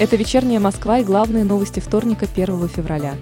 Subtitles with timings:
[0.00, 3.16] Это вечерняя Москва и главные новости вторника 1 февраля.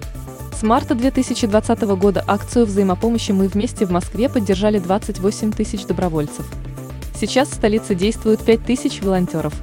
[0.57, 6.47] С марта 2020 года акцию взаимопомощи «Мы вместе» в Москве поддержали 28 тысяч добровольцев.
[7.19, 9.55] Сейчас в столице действуют 5 тысяч волонтеров.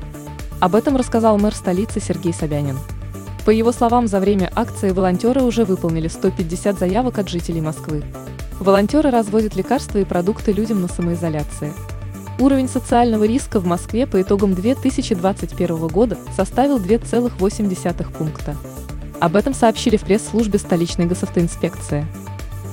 [0.60, 2.78] Об этом рассказал мэр столицы Сергей Собянин.
[3.46, 8.04] По его словам, за время акции волонтеры уже выполнили 150 заявок от жителей Москвы.
[8.60, 11.72] Волонтеры развозят лекарства и продукты людям на самоизоляции.
[12.38, 18.58] Уровень социального риска в Москве по итогам 2021 года составил 2,8 пункта.
[19.22, 22.06] Об этом сообщили в пресс-службе столичной госавтоинспекции.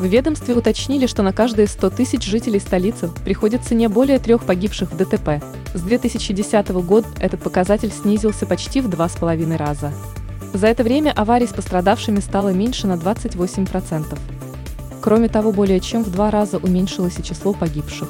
[0.00, 4.90] В ведомстве уточнили, что на каждые 100 тысяч жителей столицы приходится не более трех погибших
[4.90, 5.40] в ДТП.
[5.74, 9.92] С 2010 года этот показатель снизился почти в два с половиной раза.
[10.52, 14.18] За это время аварий с пострадавшими стало меньше на 28%.
[15.00, 18.08] Кроме того, более чем в два раза уменьшилось и число погибших.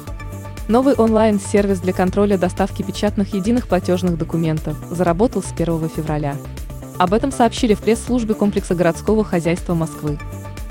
[0.69, 6.37] Новый онлайн-сервис для контроля доставки печатных единых платежных документов заработал с 1 февраля.
[6.97, 10.17] Об этом сообщили в пресс-службе комплекса городского хозяйства Москвы.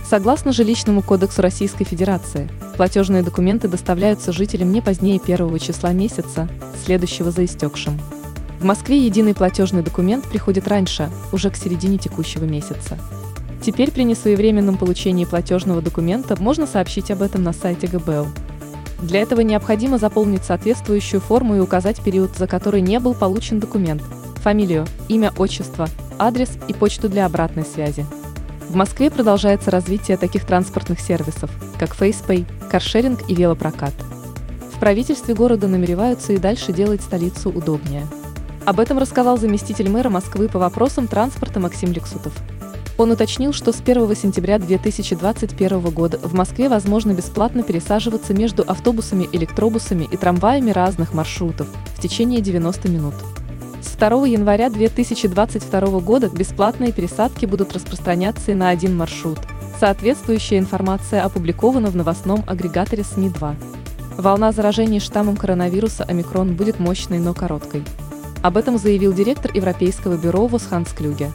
[0.09, 6.49] Согласно жилищному кодексу Российской Федерации, платежные документы доставляются жителям не позднее первого числа месяца,
[6.85, 8.01] следующего за истекшим.
[8.61, 12.97] В Москве единый платежный документ приходит раньше, уже к середине текущего месяца.
[13.61, 18.27] Теперь при несвоевременном получении платежного документа можно сообщить об этом на сайте ГБЛ.
[19.03, 24.01] Для этого необходимо заполнить соответствующую форму и указать период, за который не был получен документ,
[24.37, 28.07] фамилию, имя, отчество, адрес и почту для обратной связи.
[28.69, 33.93] В Москве продолжается развитие таких транспортных сервисов, как FacePay, каршеринг и велопрокат.
[34.73, 38.07] В правительстве города намереваются и дальше делать столицу удобнее.
[38.65, 42.33] Об этом рассказал заместитель мэра Москвы по вопросам транспорта Максим Лексутов.
[43.03, 49.29] Он уточнил, что с 1 сентября 2021 года в Москве возможно бесплатно пересаживаться между автобусами,
[49.33, 53.15] электробусами и трамваями разных маршрутов в течение 90 минут.
[53.81, 59.41] С 2 января 2022 года бесплатные пересадки будут распространяться и на один маршрут.
[59.81, 63.57] Соответствующая информация опубликована в новостном агрегаторе СМИ-2.
[64.17, 67.83] Волна заражений штаммом коронавируса омикрон будет мощной, но короткой.
[68.45, 71.33] Об этом заявил директор Европейского бюро ВОЗ Ханс Клюге.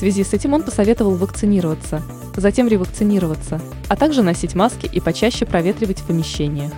[0.00, 2.00] В связи с этим он посоветовал вакцинироваться,
[2.34, 6.72] затем ревакцинироваться, а также носить маски и почаще проветривать в помещениях.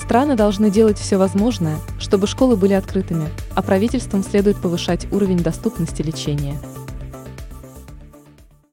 [0.00, 6.02] Страны должны делать все возможное, чтобы школы были открытыми, а правительствам следует повышать уровень доступности
[6.02, 6.56] лечения.